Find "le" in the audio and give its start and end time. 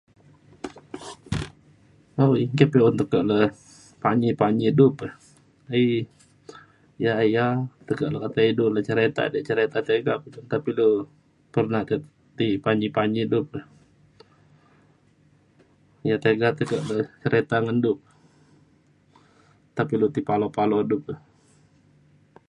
3.29-3.39, 8.13-8.17, 16.89-16.97